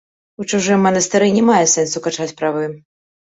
[0.43, 2.65] У чужым манастыры не мае сэнсу качаць правы.